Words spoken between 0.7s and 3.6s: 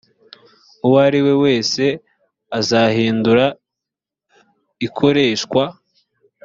uwo ari we wese uzahindura